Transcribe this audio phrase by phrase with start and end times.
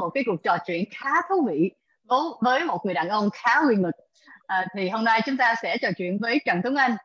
[0.00, 1.70] một cái cuộc trò chuyện khá thú vị
[2.40, 3.94] với một người đàn ông khá uy lực
[4.46, 6.96] à, thì hôm nay chúng ta sẽ trò chuyện với Trần Tuấn Anh.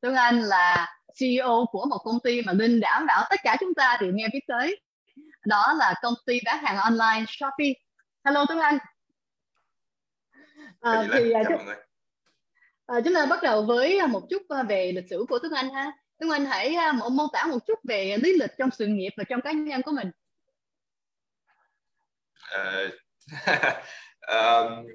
[0.00, 3.74] Tuấn Anh là CEO của một công ty mà Linh đảm bảo tất cả chúng
[3.74, 4.80] ta đều nghe biết tới.
[5.46, 7.72] Đó là công ty bán hàng online Shopee.
[8.24, 8.78] Hello Tuấn Anh.
[10.80, 11.58] À, thì à, chúng,
[12.86, 15.92] à, chúng ta bắt đầu với một chút về lịch sử của Tuấn Anh ha.
[16.18, 16.76] Tuấn Anh hãy
[17.12, 19.92] mô tả một chút về lý lịch trong sự nghiệp và trong cá nhân của
[19.92, 20.10] mình
[23.48, 23.74] uh,
[24.28, 24.86] um,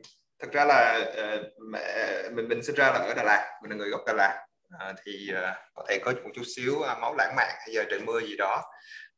[0.52, 3.90] ra là uh, mẹ mình mình sinh ra là ở Đà Lạt mình là người
[3.90, 4.46] gốc Đà Lạt.
[4.76, 7.84] Uh, thì uh, có thể có một chút xíu uh, máu lãng mạn hay giờ
[7.90, 8.64] trời mưa gì đó.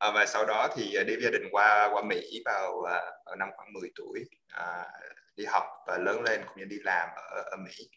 [0.08, 2.98] Uh, và sau đó thì uh, đi với gia đình qua qua Mỹ vào à,
[2.98, 4.26] uh, ở năm khoảng 10 tuổi
[4.60, 4.86] uh,
[5.36, 7.90] đi học và lớn lên cũng như đi làm ở, ở Mỹ.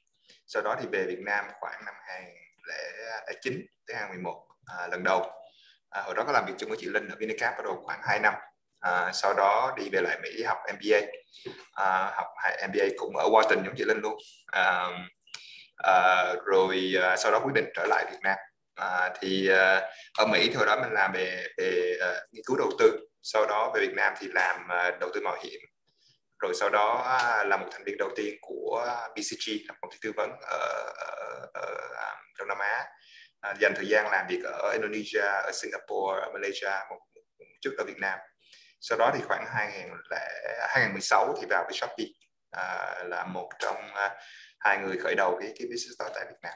[0.46, 5.20] Sau đó thì về Việt Nam khoảng năm 2009 tới 2011 uh, lần đầu.
[5.20, 8.01] Uh, hồi đó có làm việc chung với chị Linh ở Vinicap bắt đầu khoảng
[8.02, 8.34] 2 năm
[8.84, 11.01] à, sau đó đi về lại Mỹ học MBA
[11.73, 12.27] à, học
[12.69, 14.18] MBA cũng ở Wharton giống chị Linh luôn.
[14.52, 14.88] À,
[15.76, 18.37] à, rồi à, sau đó quyết định trở lại Việt Nam.
[18.74, 19.82] À, thì à,
[20.18, 22.99] ở Mỹ thì hồi đó mình làm về về à, nghiên cứu đầu tư.
[23.23, 25.60] Sau đó về Việt Nam thì làm à, đầu tư mạo hiểm.
[26.38, 29.96] Rồi sau đó à, là một thành viên đầu tiên của BCG là công ty
[30.02, 32.85] tư vấn ở, ở, ở, ở Đông Nam Á.
[33.41, 36.98] À, dành thời gian làm việc ở Indonesia, ở Singapore, ở Malaysia một,
[37.38, 38.19] một chút ở Việt Nam
[38.87, 39.88] sau đó thì khoảng 2000
[40.68, 42.07] 2016 thì vào với Shopee
[42.51, 44.10] à, là một trong à,
[44.60, 46.54] hai người khởi đầu cái cái business đó tại Việt Nam.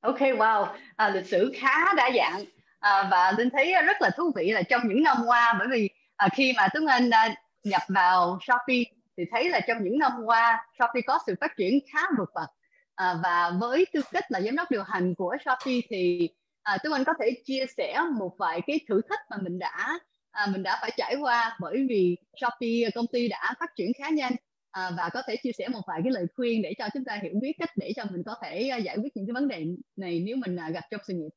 [0.00, 2.44] Ok, wow, à, lịch sử khá đa dạng.
[2.80, 5.90] À, và linh thấy rất là thú vị là trong những năm qua bởi vì
[6.16, 8.84] à, khi mà Tuấn Anh à, nhập vào Shopee
[9.16, 12.48] thì thấy là trong những năm qua Shopee có sự phát triển khá vượt bậc.
[12.94, 16.28] À, và với tư cách là giám đốc điều hành của Shopee thì
[16.66, 19.98] à, Tuấn Anh có thể chia sẻ một vài cái thử thách mà mình đã
[20.30, 23.92] à, mình đã phải trải qua bởi vì Shopee à, công ty đã phát triển
[23.98, 24.32] khá nhanh.
[24.70, 27.18] À, và có thể chia sẻ một vài cái lời khuyên để cho chúng ta
[27.22, 29.64] hiểu biết cách để cho mình có thể à, giải quyết những cái vấn đề
[29.96, 31.30] này nếu mình à, gặp trong sự nghiệp.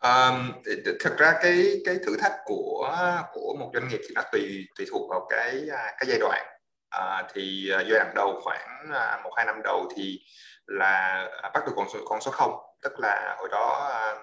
[0.00, 0.52] Um,
[1.00, 2.96] thực ra cái cái thử thách của
[3.32, 6.46] của một doanh nghiệp thì nó tùy tùy thuộc vào cái cái giai đoạn.
[6.90, 8.90] À, thì giai đoạn đầu khoảng
[9.24, 10.20] một hai năm đầu thì
[10.66, 14.14] là bắt được con số con số không tức là hồi đó à,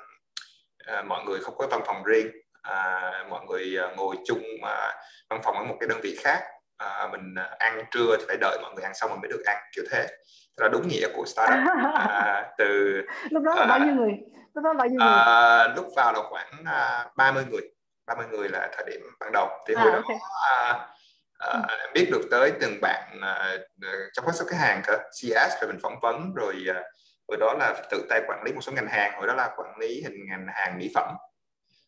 [0.94, 2.28] à, mọi người không có văn phòng riêng
[2.62, 4.94] à, mọi người à, ngồi chung à,
[5.30, 6.44] văn phòng ở một cái đơn vị khác.
[6.78, 9.58] À, mình ăn trưa thì phải đợi mọi người ăn xong mình mới được ăn
[9.75, 10.08] kiểu thế.
[10.58, 11.59] Tức là đúng nghĩa của startup
[11.96, 14.14] à, từ lúc đó là à, bao nhiêu người?
[14.53, 15.09] Lúc đó bao nhiêu người?
[15.09, 17.62] à, lúc vào là khoảng à, 30 người.
[18.06, 19.50] 30 người là thời điểm ban đầu.
[19.68, 20.18] Thì à, hồi okay.
[20.18, 20.88] đó
[21.40, 23.58] à, à, biết được tới từng bạn à,
[24.14, 26.84] trong các số khách hàng cơ CS rồi mình phỏng vấn rồi à,
[27.30, 29.78] hồi đó là tự tay quản lý một số ngành hàng hồi đó là quản
[29.80, 31.16] lý hình ngành hàng mỹ phẩm.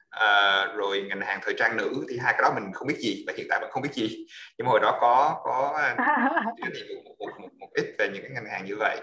[0.10, 3.24] À, rồi ngành hàng thời trang nữ thì hai cái đó mình không biết gì
[3.28, 4.26] và hiện tại vẫn không biết gì.
[4.58, 5.80] Nhưng mà hồi đó có có
[7.06, 9.00] một, một, một, một ít về những cái ngành hàng như vậy.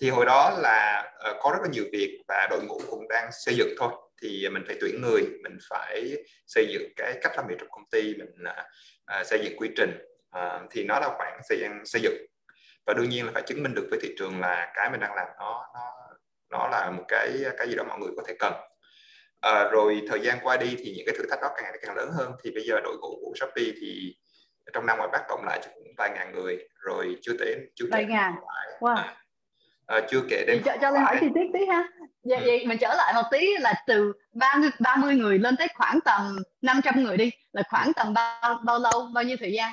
[0.00, 3.28] Thì hồi đó là uh, có rất là nhiều việc và đội ngũ cũng đang
[3.32, 3.92] xây dựng thôi.
[4.22, 7.84] Thì mình phải tuyển người mình phải xây dựng cái cách làm việc trong công
[7.90, 8.44] ty mình
[9.20, 9.98] uh, xây dựng quy trình.
[10.36, 12.29] Uh, thì nó là khoảng xây xây dựng
[12.90, 15.14] và đương nhiên là phải chứng minh được với thị trường là cái mình đang
[15.14, 15.80] làm nó nó
[16.50, 17.28] nó là một cái
[17.58, 18.52] cái gì đó mọi người có thể cần.
[19.40, 21.96] À, rồi thời gian qua đi thì những cái thử thách đó càng ngày càng
[21.96, 22.32] lớn hơn.
[22.44, 24.16] Thì bây giờ đội ngũ của Shopee thì
[24.72, 28.04] trong năm ngoại bắt cộng lại cũng vài ngàn người rồi chưa đến chưa vài
[28.04, 28.34] ngàn?
[28.80, 28.94] wow.
[28.94, 29.16] à,
[29.86, 31.88] à, chưa kể đến cho, cho lên hỏi chi tiết tí ha.
[32.24, 32.44] Vậy, ừ.
[32.46, 36.36] vậy mình trở lại một tí là từ 30, 30 người lên tới khoảng tầm
[36.62, 37.30] 500 người đi.
[37.52, 39.72] Là khoảng tầm bao bao lâu bao nhiêu thời gian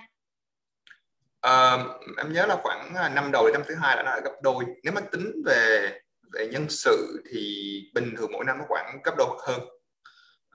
[1.46, 1.81] Uh,
[2.18, 4.66] em nhớ là khoảng à, năm đầu đến năm thứ hai đã là gấp đôi.
[4.84, 5.92] Nếu mà tính về
[6.34, 9.59] về nhân sự thì bình thường mỗi năm nó khoảng gấp đôi hơn.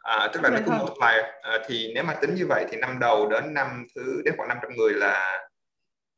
[0.03, 2.99] À, tức là nó cứ multiplier à, thì nếu mà tính như vậy thì năm
[2.99, 5.49] đầu đến năm thứ đến khoảng 500 người là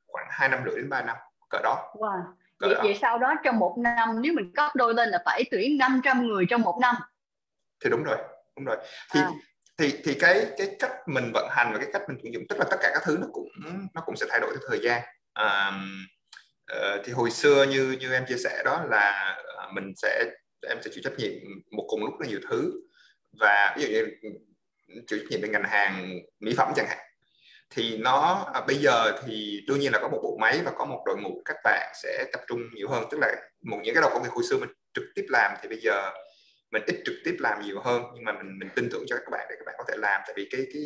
[0.06, 1.16] khoảng hai năm rưỡi đến 3 năm
[1.50, 1.92] cỡ đó.
[1.94, 2.22] Wow.
[2.58, 2.80] Cỡ vậy, đó.
[2.82, 6.26] vậy sau đó trong một năm nếu mình gấp đôi lên là phải tuyển 500
[6.26, 6.94] người trong một năm.
[7.84, 8.16] Thì đúng rồi
[8.56, 8.76] đúng rồi.
[9.12, 9.30] Thì à
[9.78, 12.58] thì thì cái cái cách mình vận hành và cái cách mình tuyển dụng tức
[12.58, 13.48] là tất cả các thứ nó cũng
[13.94, 15.02] nó cũng sẽ thay đổi theo thời gian.
[15.32, 15.72] À,
[16.72, 20.24] uh, thì hồi xưa như như em chia sẻ đó là à, mình sẽ
[20.68, 21.32] em sẽ chịu trách nhiệm
[21.70, 22.72] một cùng lúc là nhiều thứ.
[23.40, 24.28] Và ví dụ như ừ,
[25.06, 26.98] chịu trách nhiệm về ngành hàng mỹ phẩm chẳng hạn.
[27.70, 30.84] Thì nó à, bây giờ thì đương nhiên là có một bộ máy và có
[30.84, 33.04] một đội ngũ các bạn sẽ tập trung nhiều hơn.
[33.10, 35.68] Tức là một những cái đầu công việc hồi xưa mình trực tiếp làm thì
[35.68, 36.10] bây giờ
[36.74, 39.30] mình ít trực tiếp làm nhiều hơn nhưng mà mình mình tin tưởng cho các
[39.30, 40.20] bạn để các bạn có thể làm.
[40.26, 40.82] Tại vì cái cái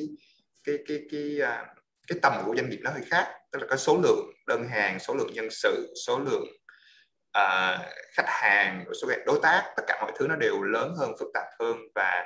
[0.65, 1.67] cái cái cái cái, à,
[2.09, 3.27] cái tầm của doanh nghiệp nó hơi khác.
[3.53, 6.47] Tức là có số lượng đơn hàng số lượng nhân sự số lượng
[7.39, 7.81] uh,
[8.13, 9.63] khách hàng số lượng đối tác.
[9.77, 12.25] Tất cả mọi thứ nó đều lớn hơn phức tạp hơn và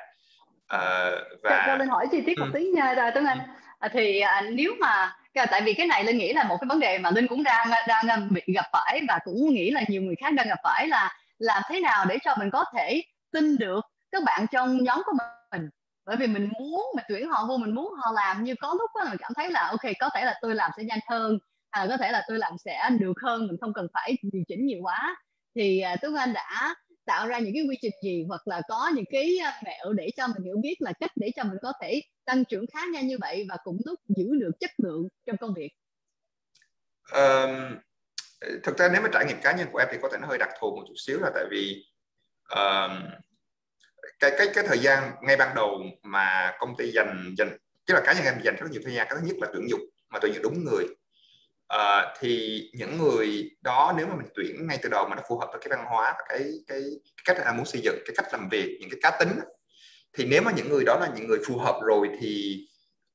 [0.74, 2.50] uh, và cho, linh hỏi chi tiết một ừ.
[2.54, 3.38] tí nha Tuấn Anh.
[3.78, 6.80] À, thì à, nếu mà tại vì cái này linh nghĩ là một cái vấn
[6.80, 7.70] đề mà linh cũng đang
[8.06, 11.16] đang bị gặp phải và cũng nghĩ là nhiều người khác đang gặp phải là
[11.38, 13.80] làm thế nào để cho mình có thể tin được
[14.10, 15.12] các bạn trong nhóm của
[15.52, 15.68] mình.
[16.04, 18.90] Bởi vì mình muốn mình tuyển họ vô mình muốn họ làm như có lúc
[18.94, 21.38] đó mình cảm thấy là ok có thể là tôi làm sẽ nhanh hơn
[21.70, 24.66] à, có thể là tôi làm sẽ được hơn mình không cần phải điều chỉnh
[24.66, 25.16] nhiều quá.
[25.54, 26.74] Thì uh, Tuấn Anh đã
[27.04, 30.26] tạo ra những cái quy trình gì hoặc là có những cái mẹo để cho
[30.26, 33.16] mình hiểu biết là cách để cho mình có thể tăng trưởng khá nhanh như
[33.20, 35.70] vậy và cũng lúc giữ được chất lượng trong công việc?
[37.12, 37.76] Um,
[38.62, 40.38] thực ra nếu mà trải nghiệm cá nhân của em thì có thể nó hơi
[40.38, 41.84] đặc thù một chút xíu là tại vì
[44.20, 47.56] cái cái cái thời gian ngay ban đầu mà công ty dành dành
[47.86, 49.70] tức là cá nhân em dành rất nhiều thời gian cái thứ nhất là tuyển
[49.70, 50.84] dụng mà tuyển dụng đúng người.
[51.74, 55.38] Uh, thì những người đó nếu mà mình tuyển ngay từ đầu mà nó phù
[55.38, 56.80] hợp với cái văn hóa và cái cái,
[57.16, 59.38] cái cách là muốn xây dựng cái cách làm việc những cái cá tính
[60.12, 62.64] thì nếu mà những người đó là những người phù hợp rồi thì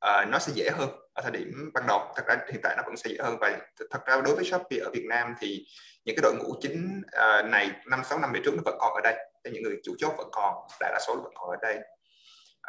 [0.05, 2.83] uh, nó sẽ dễ hơn ở thời điểm ban đầu thật ra hiện tại nó
[2.85, 3.37] vẫn sẽ dễ hơn.
[3.39, 3.57] Và
[3.91, 5.65] thật ra đối với Shopee ở Việt Nam thì
[6.05, 8.93] những cái đội ngũ chính uh, này năm sáu năm về trước nó vẫn còn
[8.93, 9.15] ở đây.
[9.51, 11.77] Những người chủ chốt vẫn còn đại đa số vẫn còn ở đây.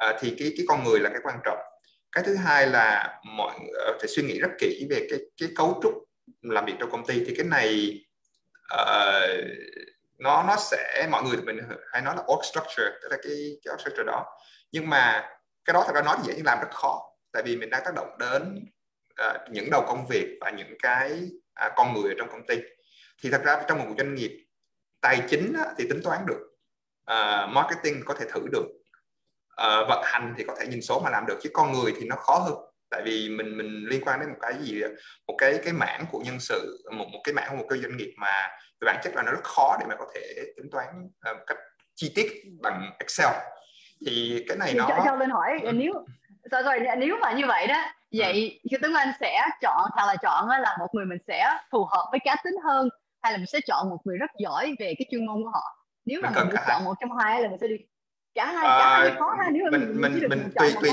[0.09, 1.59] Uh, thì cái cái con người là cái quan trọng.
[2.13, 5.81] Cái thứ hai là mọi uh, phải suy nghĩ rất kỹ về cái cái cấu
[5.83, 5.95] trúc
[6.43, 7.25] làm việc trong công ty.
[7.27, 8.01] Thì cái này
[8.75, 9.45] uh,
[10.19, 11.59] nó nó sẽ mọi người mình
[11.93, 14.27] hay nói là org structure tức là cái cái org structure đó.
[14.73, 15.31] Nhưng mà
[15.65, 17.95] cái đó thật ra nói dễ nhưng làm rất khó tại vì mình đang tác
[17.95, 18.67] động đến
[19.29, 21.13] uh, những đầu công việc và những cái
[21.67, 22.57] uh, con người ở trong công ty.
[23.23, 24.47] Thì thật ra trong một doanh nghiệp
[25.01, 26.41] tài chính á, thì tính toán được
[27.11, 28.67] uh, marketing có thể thử được
[29.63, 32.07] uh, vận hành thì có thể nhìn số mà làm được chứ con người thì
[32.07, 32.55] nó khó hơn.
[32.91, 34.83] Tại vì mình mình liên quan đến một cái gì
[35.27, 37.97] một cái cái mảng của nhân sự một một cái mảng của một cái doanh
[37.97, 38.49] nghiệp mà
[38.81, 40.89] về bản chất là nó rất khó để mà có thể tính toán
[41.31, 41.59] uh, một cách
[41.95, 43.29] chi tiết bằng Excel.
[44.07, 45.73] Thì cái này thì nó cho, cho lên hỏi ừ.
[45.73, 45.93] nếu
[46.51, 48.79] rồi, rồi nếu mà như vậy đó vậy ừ.
[48.83, 52.21] Tuấn Anh sẽ chọn hoặc là chọn là một người mình sẽ phù hợp với
[52.25, 52.89] cá tính hơn
[53.23, 55.87] hay là mình sẽ chọn một người rất giỏi về cái chuyên môn của họ?
[56.05, 57.77] Nếu mà mình, mình chọn một trong hai là mình sẽ đi.
[58.35, 60.91] Cả hai à, cả hai khó ha nếu mà mình mình mình, mình tùy tùy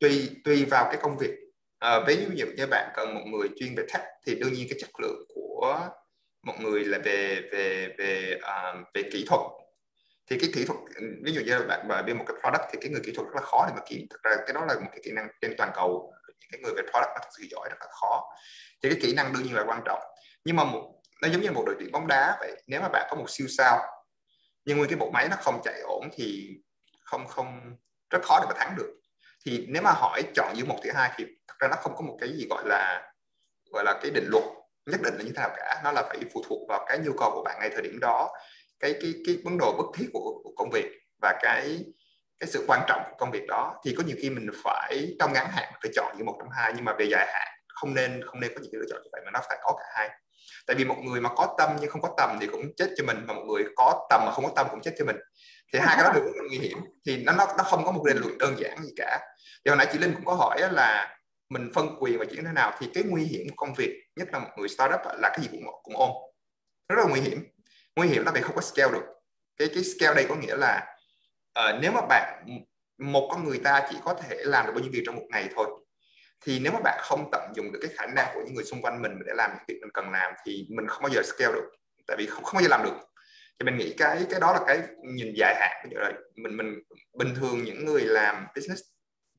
[0.00, 1.36] tùy tùy vào cái công việc.
[1.78, 4.78] À, ví dụ như bạn cần một người chuyên về tech thì đương nhiên cái
[4.80, 5.80] chất lượng của
[6.42, 9.40] một người là về về về uh, về kỹ thuật
[10.30, 10.78] thì cái kỹ thuật,
[11.24, 13.26] ví dụ như là bạn mà bên một cái product thì cái người kỹ thuật
[13.28, 14.06] rất là khó để mà kiếm.
[14.10, 16.72] Thực ra cái đó là một cái kỹ năng trên toàn cầu, những cái người
[16.76, 18.24] về product nó thật sự giỏi rất là khó.
[18.82, 20.00] Thì cái kỹ năng đương nhiên là quan trọng.
[20.44, 20.92] Nhưng mà một,
[21.22, 23.46] nó giống như một đội tuyển bóng đá vậy, nếu mà bạn có một siêu
[23.58, 23.80] sao,
[24.64, 26.48] nhưng nguyên cái bộ máy nó không chạy ổn thì
[27.04, 27.76] không không,
[28.10, 28.92] rất khó để mà thắng được.
[29.46, 32.02] Thì nếu mà hỏi chọn giữa một thứ hai thì thật ra nó không có
[32.02, 33.12] một cái gì gọi là
[33.72, 34.44] gọi là cái định luật,
[34.86, 35.80] nhất định là như thế nào cả.
[35.84, 38.30] Nó là phải phụ thuộc vào cái nhu cầu của bạn ngay thời điểm đó
[38.80, 40.86] cái cái cái vấn đề bất thiết của, của công việc
[41.22, 41.84] và cái
[42.40, 45.32] cái sự quan trọng của công việc đó thì có nhiều khi mình phải trong
[45.32, 48.24] ngắn hạn phải chọn giữa một trong hai nhưng mà về dài hạn không nên
[48.24, 50.10] không nên có những cái lựa chọn như vậy mà nó phải có cả hai.
[50.66, 53.04] Tại vì một người mà có tâm nhưng không có tầm thì cũng chết cho
[53.04, 55.16] mình mà một người có tầm mà không có tâm cũng chết cho mình.
[55.72, 57.92] Thì hai cái đó đều rất là nguy hiểm thì nó nó nó không có
[57.92, 59.20] một định luật đơn giản gì cả.
[59.64, 61.18] Thì hồi nãy chị Linh cũng có hỏi là
[61.48, 64.28] mình phân quyền và chuyện thế nào thì cái nguy hiểm của công việc nhất
[64.32, 66.10] là một người startup là cái gì cũng cũng ôm.
[66.88, 67.44] Rất là nguy hiểm
[67.96, 69.04] nguy hiểm là vì không có scale được.
[69.56, 70.96] Cái cái scale đây có nghĩa là
[71.58, 72.46] uh, nếu mà bạn
[72.98, 75.48] một con người ta chỉ có thể làm được bao nhiêu việc trong một ngày
[75.56, 75.66] thôi
[76.44, 78.82] thì nếu mà bạn không tận dụng được cái khả năng của những người xung
[78.82, 81.52] quanh mình để làm những việc mình cần làm thì mình không bao giờ scale
[81.52, 81.70] được.
[82.06, 82.94] Tại vì không, không bao giờ làm được.
[83.58, 85.70] Thì mình nghĩ cái cái đó là cái nhìn dài hạn.
[85.84, 86.74] Bây giờ là mình mình
[87.18, 88.82] bình thường những người làm business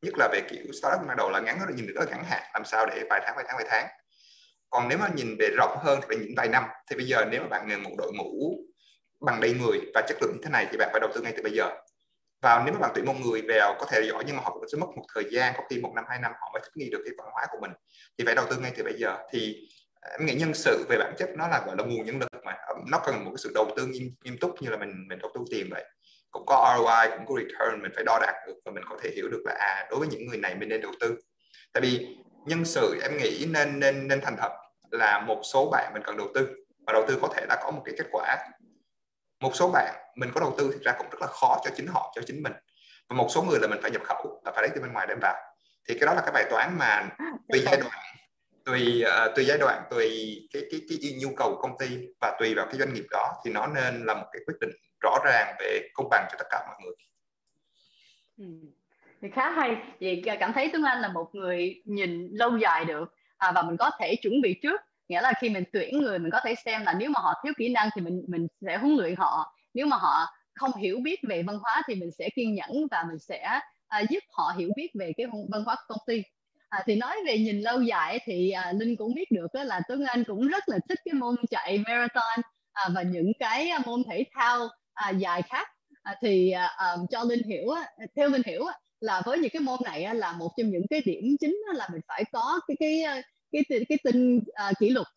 [0.01, 2.17] nhất là về kiểu startup ban đầu là ngắn rất là nhìn được rất là
[2.17, 2.43] ngắn hạn.
[2.53, 3.87] Làm sao để vài tháng vài tháng vài tháng?
[4.69, 6.63] Còn nếu mà nhìn về rộng hơn thì phải vài năm.
[6.89, 8.57] Thì bây giờ nếu mà bạn ngừng một đội ngũ
[9.21, 11.33] bằng đầy người và chất lượng như thế này thì bạn phải đầu tư ngay
[11.35, 11.69] từ bây giờ.
[12.41, 14.69] Và nếu mà bạn tuyển một người vào có thể giỏi nhưng mà họ cũng
[14.71, 16.89] sẽ mất một thời gian có khi một năm hai năm họ mới thích nghi
[16.89, 17.71] được cái văn hóa của mình
[18.17, 19.17] thì phải đầu tư ngay từ bây giờ.
[19.31, 19.67] Thì
[20.01, 22.29] à, em nghĩ nhân sự về bản chất nó là gọi là nguồn nhân lực
[22.45, 25.07] mà ờ, nó cần một cái sự đầu tư nghiêm, nghiêm túc như là mình
[25.09, 25.83] mình đầu tư tiền vậy.
[26.31, 29.09] Cũng có ROI cũng có return mình phải đo đạc được và mình có thể
[29.15, 31.17] hiểu được là à đối với những người này mình nên đầu tư.
[31.73, 32.17] Tại vì
[32.47, 34.51] nhân sự em nghĩ nên nên nên thành thật
[34.91, 36.47] là một số bạn mình cần đầu tư
[36.87, 38.37] và đầu tư có thể đã có một cái kết quả.
[39.39, 41.87] Một số bạn mình có đầu tư thì ra cũng rất là khó cho chính
[41.87, 42.53] họ cho chính mình.
[43.09, 45.07] Và một số người là mình phải nhập khẩu là phải lấy từ bên ngoài
[45.07, 45.35] đem vào.
[45.87, 47.09] Thì cái đó là cái bài toán mà
[47.49, 47.91] tùy giai đoạn
[48.65, 50.09] tùy uh, tùy giai đoạn tùy
[50.53, 51.87] cái cái cái nhu cầu công ty
[52.21, 54.69] và tùy vào cái doanh nghiệp đó thì nó nên là một cái quyết định
[55.03, 56.95] rõ ràng về công bằng cho tất cả mọi người.
[58.37, 58.45] Ừ
[59.21, 59.75] thì khá hay.
[59.99, 63.77] Vì cảm thấy Tuấn Anh là một người nhìn lâu dài được à, và mình
[63.77, 64.81] có thể chuẩn bị trước.
[65.09, 67.53] Nghĩa là khi mình tuyển người mình có thể xem là nếu mà họ thiếu
[67.57, 69.53] kỹ năng thì mình mình sẽ huấn luyện họ.
[69.73, 73.03] Nếu mà họ không hiểu biết về văn hóa thì mình sẽ kiên nhẫn và
[73.07, 76.23] mình sẽ à, giúp họ hiểu biết về cái văn hóa công ty.
[76.69, 79.81] À, thì nói về nhìn lâu dài thì à, linh cũng biết được đó là
[79.87, 82.39] tuấn anh cũng rất là thích cái môn chạy marathon
[82.73, 85.67] à, và những cái môn thể thao à, dài khác.
[86.03, 87.67] À, thì à, um, cho linh hiểu
[88.15, 88.63] theo linh hiểu
[88.99, 92.01] là với những cái môn này là một trong những cái điểm chính là mình
[92.07, 95.07] phải có cái cái ờ, cái cái, cái tinh uh, ờ, kỷ luật.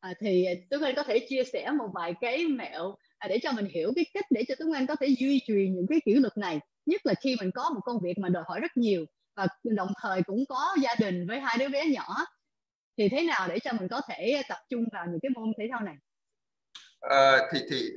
[0.00, 3.52] À, thì Tuấn Anh có thể chia sẻ một vài cái mẹo à, để cho
[3.52, 6.14] mình hiểu cái cách để cho Tuấn Anh có thể duy trì những cái kỷ
[6.14, 9.04] luật này nhất là khi mình có một công việc mà đòi hỏi rất nhiều
[9.36, 12.26] và đồng thời cũng có gia đình với hai đứa bé nhỏ.
[12.98, 15.68] Thì thế nào để cho mình có thể tập trung vào những cái môn thể
[15.72, 15.94] thao này?
[17.00, 17.90] À, thì thì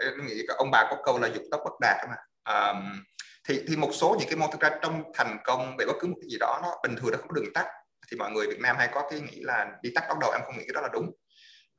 [0.00, 2.16] em nghĩ ông bà có câu là dục tốc bất đạt mà.
[2.54, 3.04] Um,
[3.48, 6.08] thì thì một số những cái môn thực ra trong thành công về bất cứ
[6.08, 7.66] một cái gì đó nó bình thường nó không có đường tắt.
[8.10, 10.40] Thì mọi người Việt Nam hay có cái nghĩ là đi tắt bắt đầu em
[10.44, 11.06] không nghĩ cái đó là đúng.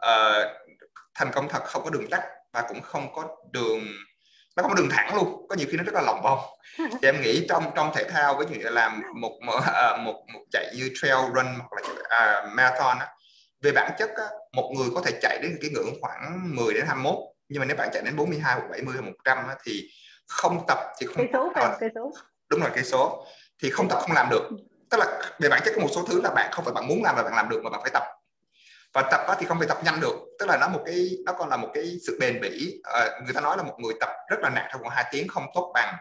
[0.06, 0.48] Uh,
[1.16, 3.88] thành công thật không có đường tắt và cũng không có đường
[4.56, 6.40] nó không có đường thẳng luôn có nhiều khi nó rất là lòng vòng.
[6.78, 10.42] Thì em nghĩ trong trong thể thao với như làm một một, uh, một một
[10.52, 11.82] chạy như trail run hoặc là
[12.42, 13.08] uh, marathon á,
[13.62, 16.86] về bản chất á, một người có thể chạy đến cái ngưỡng khoảng 10 đến
[16.88, 17.16] 21
[17.50, 19.90] nhưng mà nếu bạn chạy đến 42 hoặc 70 hay 100 á, thì
[20.32, 22.12] không tập thì không cây số tập, cây số.
[22.50, 23.26] Đúng rồi cây số.
[23.62, 24.50] Thì không tập không làm được.
[24.90, 27.04] Tức là về bản chất có một số thứ là bạn không phải bạn muốn
[27.04, 28.04] làm là bạn làm được mà bạn phải tập.
[28.94, 30.16] Và tập thì không phải tập nhanh được.
[30.40, 32.82] Tức là nó một cái nó còn là một cái sự bền bỉ.
[32.84, 35.28] À, người ta nói là một người tập rất là nặng trong vòng 2 tiếng
[35.28, 35.96] không tốt bằng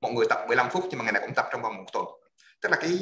[0.00, 2.04] một người tập 15 phút nhưng mà ngày nào cũng tập trong vòng một tuần.
[2.62, 2.98] Tức là cái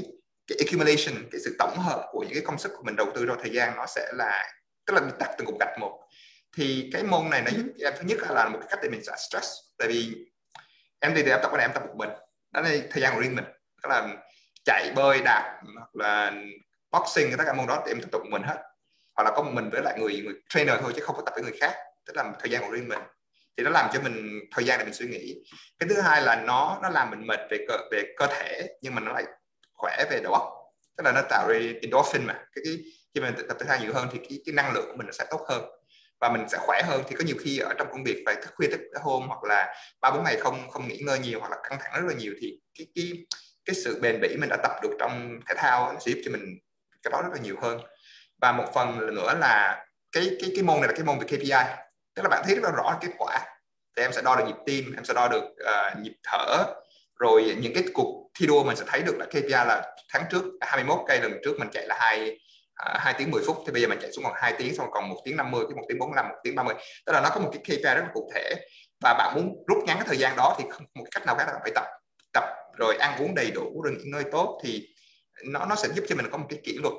[0.46, 3.24] cái accumulation cái sự tổng hợp của những cái công sức của mình đầu tư
[3.28, 4.52] trong thời gian nó sẽ là
[4.86, 6.00] tức là mình tập từng cục gạch một.
[6.56, 9.04] Thì cái môn này nó giúp em thứ nhất là một cái cách để mình
[9.04, 9.48] xả stress.
[9.78, 10.26] Tại vì
[11.04, 12.10] em đi thì em tập cái này em tập một mình.
[12.52, 13.44] Đó là thời gian của riêng mình.
[13.82, 14.08] Đó là
[14.64, 16.32] chạy bơi đạp hoặc là
[16.90, 18.62] boxing tất cả môn đó thì em tập một mình hết.
[19.16, 21.32] Hoặc là có một mình với lại người người trainer thôi chứ không có tập
[21.34, 21.74] với người khác.
[22.06, 22.98] Tức là thời gian của riêng mình.
[23.56, 25.34] Thì nó làm cho mình thời gian để mình suy nghĩ.
[25.78, 28.94] Cái thứ hai là nó nó làm mình mệt về cơ về cơ thể nhưng
[28.94, 29.24] mà nó lại
[29.72, 30.42] khỏe về đầu óc.
[30.96, 32.34] Tức là nó tạo ra endorphin mà.
[32.34, 32.76] Cái, cái
[33.14, 35.12] khi mình tập thể thao nhiều hơn thì cái, cái năng lượng của mình nó
[35.12, 35.64] sẽ tốt hơn
[36.20, 37.02] và mình sẽ khỏe hơn.
[37.08, 39.74] Thì có nhiều khi ở trong công việc phải thức khuya thức hôm hoặc là
[40.00, 42.32] ba bốn ngày không không nghỉ ngơi nhiều hoặc là căng thẳng rất là nhiều
[42.40, 43.12] thì cái cái
[43.64, 46.30] cái sự bền bỉ mình đã tập được trong thể thao nó sẽ giúp cho
[46.30, 46.58] mình
[47.02, 47.80] cái đó rất là nhiều hơn.
[48.40, 51.74] Và một phần nữa là cái cái cái môn này là cái môn về KPI
[52.14, 53.38] tức là bạn thấy rất là rõ kết quả.
[53.96, 56.64] Thì em sẽ đo được nhịp tim em sẽ đo được uh, nhịp thở
[57.18, 60.44] rồi những cái cuộc thi đua mình sẽ thấy được là KPI là tháng trước
[60.60, 62.38] 21 cây lần trước mình chạy là hai
[62.74, 63.56] À, 2 tiếng 10 phút.
[63.66, 65.76] Thì bây giờ mình chạy xuống còn 2 tiếng xong còn 1 tiếng 50 cái
[65.76, 66.74] 1 tiếng 45 1 tiếng 30
[67.06, 68.54] tức là nó có một cái KPI rất là cụ thể.
[69.00, 71.44] Và bạn muốn rút ngắn cái thời gian đó thì không một cách nào khác
[71.46, 71.84] là bạn phải tập.
[72.32, 72.44] Tập
[72.78, 74.88] rồi ăn uống đầy đủ rồi nghỉ ngơi tốt thì
[75.44, 76.94] nó nó sẽ giúp cho mình có một cái kỷ luật.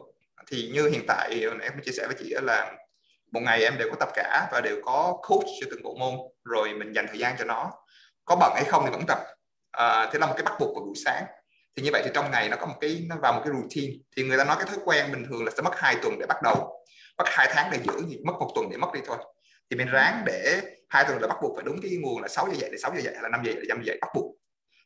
[0.48, 2.72] Thì như hiện tại em chia sẻ với chị là
[3.32, 6.14] một ngày em đều có tập cả và đều có coach cho từng bộ môn
[6.44, 7.72] rồi mình dành thời gian cho nó.
[8.26, 9.20] Có bận hay không thì vẫn tập.
[9.72, 11.26] À, thế là một cái bắt buộc vào buổi sáng
[11.76, 13.94] thì như vậy thì trong ngày nó có một cái, nó vào một cái routine.
[14.18, 16.26] Thì người ta nói cái thói quen bình thường là sẽ mất hai tuần để
[16.26, 16.86] bắt đầu.
[17.18, 19.18] Mất hai tháng để giữ thì mất một tuần để mất đi thôi.
[19.70, 22.48] Thì mình ráng để hai tuần là bắt buộc phải đúng cái nguồn là 6
[22.48, 24.08] giờ dậy, để 6 giờ dậy là 5 giờ dậy là 5 giờ dậy bắt
[24.16, 24.36] buộc.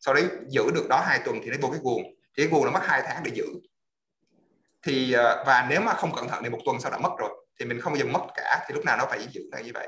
[0.02, 2.04] Sau đấy giữ được đó hai tuần thì nó vô cái nguồn.
[2.38, 3.46] Thì cái nguồn nó mất hai tháng để giữ.
[4.84, 7.30] Thì ờ, và nếu mà không cẩn thận thì một tuần sau đã mất rồi.
[7.60, 9.72] Thì mình không bao giờ mất cả, thì lúc nào nó phải giữ là như
[9.74, 9.88] vậy.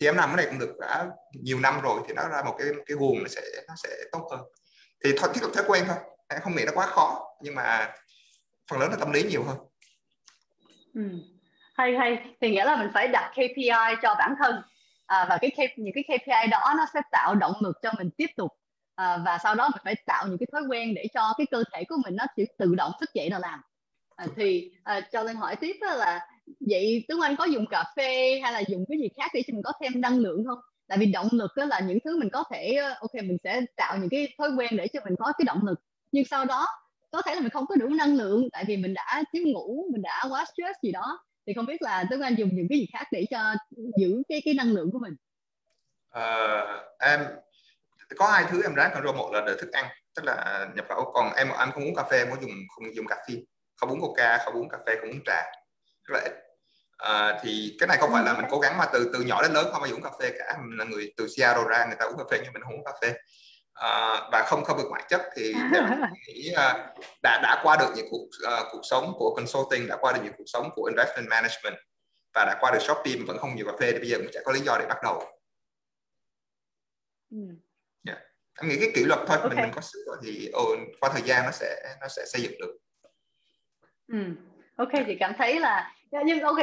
[0.00, 1.06] Thì em làm cái này cũng được đã
[1.42, 4.28] nhiều năm rồi thì nó ra một cái cái nguồn nó sẽ nó sẽ tốt
[4.30, 4.40] hơn.
[5.04, 5.96] Thì thôi thiết lập thói quen thôi
[6.28, 7.92] em không nghĩ nó quá khó nhưng mà
[8.70, 9.58] phần lớn là tâm lý nhiều hơn.
[10.94, 11.02] Ừ.
[11.74, 12.18] hay hay.
[12.40, 14.62] Thì nghĩa là mình phải đặt KPI cho bản thân.
[15.06, 18.26] À, và cái những cái KPI đó nó sẽ tạo động lực cho mình tiếp
[18.36, 18.52] tục.
[18.94, 21.64] À, và sau đó mình phải tạo những cái thói quen để cho cái cơ
[21.72, 23.60] thể của mình nó chỉ tự động thức dậy là làm.
[24.16, 26.26] À, thì à, cho lên hỏi tiếp là
[26.60, 29.52] vậy tướng Anh có dùng cà phê hay là dùng cái gì khác để cho
[29.52, 30.58] mình có thêm năng lượng không?
[30.88, 33.60] Tại vì động lực đó là những thứ mình có thể ờ, ok mình sẽ
[33.76, 35.80] tạo những cái thói quen để cho mình có cái động lực
[36.12, 36.66] nhưng sau đó
[37.10, 39.88] có thể là mình không có đủ năng lượng tại vì mình đã thiếu ngủ
[39.92, 42.78] mình đã quá stress gì đó thì không biết là Tuấn Anh dùng những cái
[42.78, 43.54] gì khác để cho
[43.98, 45.14] giữ cái cái năng lượng của mình?
[46.10, 46.64] À,
[47.00, 47.20] em
[48.16, 49.16] có hai thứ em ráng control.
[49.16, 51.10] Một là để thức ăn tức là nhập khẩu.
[51.14, 53.34] Còn em em không uống cà phê em có dùng không dùng cà phê
[53.76, 55.42] không uống coca không uống cà phê không uống trà.
[56.04, 56.32] Rất là ít.
[56.98, 59.52] À, thì cái này không phải là mình cố gắng mà từ từ nhỏ đến
[59.52, 60.58] lớn không bao giờ uống cà phê cả.
[60.68, 62.84] Mình là người từ Seattle ra người ta uống cà phê nhưng mình không uống
[62.84, 63.12] cà phê
[63.74, 65.54] à, và không không được ngoại chất thì
[66.28, 70.12] nghĩ uh, đã đã qua được những cuộc uh, cuộc sống của consulting đã qua
[70.12, 71.74] được những cuộc sống của investment management
[72.34, 74.28] và đã qua được shopping mà vẫn không nhiều cà phê thì bây giờ cũng
[74.32, 75.22] chẳng có lý do để bắt đầu
[77.30, 77.38] ừ.
[78.06, 78.18] yeah.
[78.60, 79.48] em nghĩ cái kỷ luật thôi okay.
[79.48, 82.42] mình mình có sức rồi thì oh, qua thời gian nó sẽ nó sẽ xây
[82.42, 82.78] dựng được
[84.12, 84.18] ừ.
[84.76, 86.58] ok chị cảm thấy là nhưng ok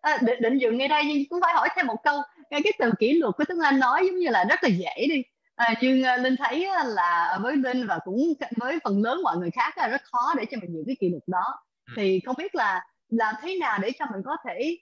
[0.00, 2.72] à, định, định dừng ngay đây nhưng cũng phải hỏi thêm một câu cái, cái
[2.78, 5.22] từ kỷ luật của Tuấn Anh nói giống như là rất là dễ đi
[5.58, 9.36] À, nhưng uh, linh thấy uh, là với linh và cũng với phần lớn mọi
[9.36, 11.44] người khác là rất khó để cho mình giữ cái kỷ luật đó.
[11.86, 11.92] Ừ.
[11.96, 14.78] thì không biết là làm thế nào để cho mình có thể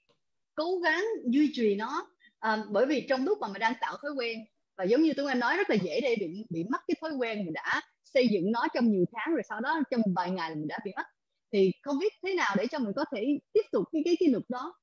[0.55, 2.09] cố gắng duy trì nó?
[2.39, 4.39] À, bởi vì trong lúc mà mình đang tạo thói quen
[4.77, 7.11] và giống như tôi anh nói rất là dễ để bị bị mất cái thói
[7.19, 10.51] quen mình đã xây dựng nó trong nhiều tháng rồi sau đó trong vài ngày
[10.51, 11.07] là mình đã bị mất.
[11.53, 14.27] Thì không biết thế nào để cho mình có thể tiếp tục cái cái kỷ
[14.27, 14.75] luật đó?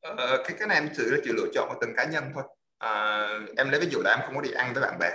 [0.00, 2.44] Ờ, cái cái này em sự chỉ lựa chọn của từng cá nhân thôi
[2.84, 5.10] à, em lấy ví dụ là em không có đi ăn với bạn bè.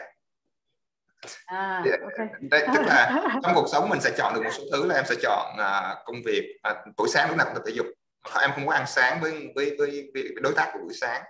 [1.46, 2.28] À, okay.
[2.52, 5.16] Tức là trong cuộc sống mình sẽ chọn được một số thứ là em sẽ
[5.22, 7.86] chọn uh, công việc uh, buổi sáng lúc nào cũng tập thể dục.
[8.42, 11.22] Em không có ăn sáng với với, với, với đối tác của buổi sáng.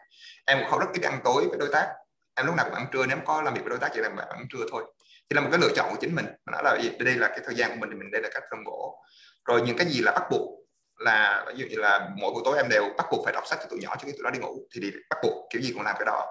[0.46, 1.88] Em cũng không rất ít ăn tối với đối tác.
[2.36, 4.18] Em lúc nào cũng ăn trưa nếu có làm việc với đối tác chỉ làm
[4.18, 4.84] ăn trưa thôi.
[5.30, 6.26] Thì là một cái lựa chọn của chính mình.
[6.52, 8.64] Nó là đây là cái thời gian của mình thì mình đây là cách phân
[8.66, 9.04] bổ.
[9.46, 10.59] Rồi những cái gì là bắt buộc
[11.00, 13.60] là ví dụ như là mỗi buổi tối em đều bắt buộc phải đọc sách
[13.62, 15.72] cho tụi nhỏ trước khi tụi nó đi ngủ thì, thì bắt buộc kiểu gì
[15.74, 16.26] cũng làm cái đó.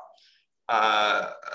[0.67, 0.81] À,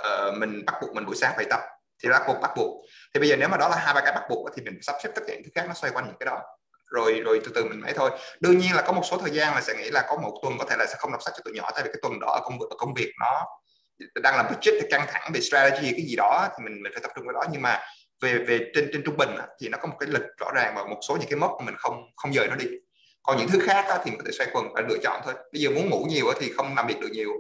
[0.03, 1.59] à, mình bắt buộc mình buổi sáng phải tập
[2.03, 2.85] thì bắt buộc bắt buộc.
[3.13, 4.95] Thì bây giờ nếu mà đó là hai ba cái bắt buộc thì mình sắp
[5.03, 6.41] xếp tất cả những thứ khác nó xoay quanh những cái đó.
[6.91, 8.11] Rồi rồi từ từ mình mới thôi.
[8.39, 10.57] Đương nhiên là có một số thời gian là sẽ nghĩ là có một tuần
[10.59, 12.27] có thể là sẽ không đọc sách cho tụi nhỏ tại vì cái tuần đó
[12.27, 13.45] ở công việc ở công việc nó
[14.23, 17.01] đang làm budget thì căng thẳng về strategy cái gì đó thì mình mình phải
[17.03, 17.41] tập trung vào đó.
[17.51, 17.81] Nhưng mà
[18.21, 19.29] về về trên trên trung bình
[19.61, 21.75] thì nó có một cái lịch rõ ràng và một số những cái mốc mình
[21.77, 22.65] không không dời nó đi
[23.23, 25.33] còn những thứ khác thì mình có thể xoay quần và lựa chọn thôi.
[25.53, 27.31] Bây giờ muốn ngủ nhiều thì không làm việc được nhiều.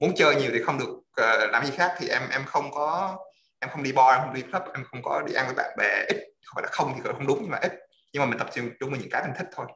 [0.00, 3.16] Muốn chơi nhiều thì không được uh, làm gì khác thì em em không có
[3.60, 5.70] em không đi bar em không đi club em không có đi ăn với bạn
[5.78, 6.16] bè ít.
[6.44, 7.72] Không phải là không thì không đúng nhưng mà ít.
[8.12, 9.66] Nhưng mà mình tập trung chung với những cái mình thích thôi.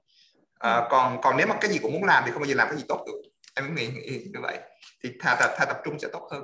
[0.59, 2.69] À, còn còn nếu mà cái gì cũng muốn làm thì không bao giờ làm
[2.69, 3.31] cái gì tốt được.
[3.57, 4.59] Em nghĩ, nghĩ như vậy.
[5.03, 6.43] Thì thà, thà, thà tập trung sẽ tốt hơn.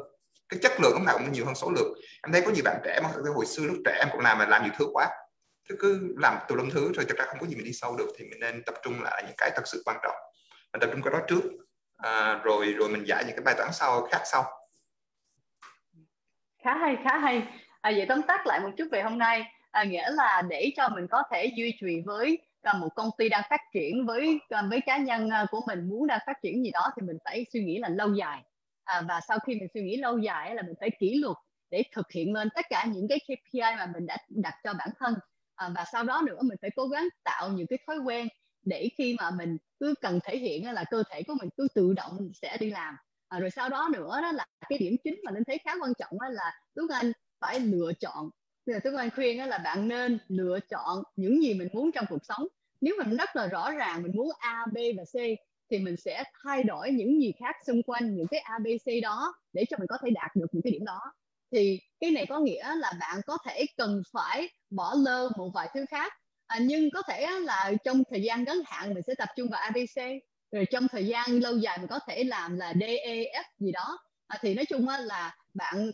[0.49, 1.95] Cái chất lượng lúc nào cũng nhiều hơn số lượng.
[2.23, 4.47] Em thấy có nhiều bạn trẻ mà hồi xưa lúc trẻ em cũng làm mà
[4.47, 5.09] làm nhiều thứ quá
[5.69, 7.97] thế cứ làm tùm lum thứ rồi thực ra không có gì mình đi sâu
[7.97, 10.17] được thì mình nên tập trung lại những cái thật sự quan trọng.
[10.73, 11.43] Mình tập trung cái đó trước
[11.97, 14.45] à, rồi rồi mình giải những cái bài toán sau khác sau.
[16.65, 17.43] Khá hay khá hay.
[17.81, 19.45] À, vậy tóm tắt lại một chút về hôm nay.
[19.71, 23.29] À, nghĩa là để cho mình có thể duy trì với à, một công ty
[23.29, 26.65] đang phát triển với à, với cá nhân à, của mình muốn đang phát triển
[26.65, 28.43] gì đó thì mình phải suy nghĩ là lâu dài.
[28.85, 31.37] À, và sau khi mình suy nghĩ lâu dài là mình phải kỷ luật
[31.71, 34.89] để thực hiện lên tất cả những cái KPI mà mình đã đặt cho bản
[34.99, 35.15] thân
[35.57, 38.29] à, và sau đó nữa mình phải cố gắng tạo những cái thói quen
[38.63, 41.93] để khi mà mình cứ cần thể hiện là cơ thể của mình cứ tự
[41.93, 42.95] động sẽ đi làm.
[43.29, 45.93] À, rồi sau đó nữa đó là cái điểm chính mà nên thấy khá quan
[45.99, 48.31] trọng đó là Tuấn Anh phải lựa chọn.
[48.67, 52.05] Bây giờ Tuấn Anh khuyên là bạn nên lựa chọn những gì mình muốn trong
[52.09, 52.47] cuộc sống.
[52.81, 55.17] Nếu mình rất là rõ ràng mình muốn A, B và C
[55.71, 59.03] thì mình sẽ thay đổi những gì khác xung quanh những cái A, B, C
[59.03, 61.01] đó để cho mình có thể đạt được những cái điểm đó
[61.53, 65.69] thì cái này có nghĩa là bạn có thể cần phải bỏ lơ một vài
[65.75, 66.13] thứ khác.
[66.47, 69.61] À, nhưng có thể là trong thời gian ngắn hạn mình sẽ tập trung vào
[69.61, 73.99] ABC rồi trong thời gian lâu dài mình có thể làm là DEF gì đó.
[74.27, 75.91] À, thì nói chung là bạn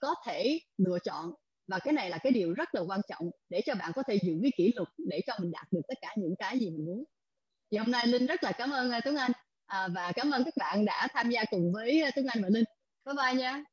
[0.00, 1.32] có thể lựa chọn
[1.68, 4.18] và cái này là cái điều rất là quan trọng để cho bạn có thể
[4.22, 6.86] giữ cái kỷ luật để cho mình đạt được tất cả những cái gì mình
[6.86, 7.04] muốn.
[7.70, 9.32] Thì hôm nay linh rất là cảm ơn à, tuấn anh.
[9.66, 12.48] À, và cảm ơn các bạn đã tham gia cùng với à, tuấn anh và
[12.48, 12.64] linh.
[13.06, 13.64] Bye bye nha.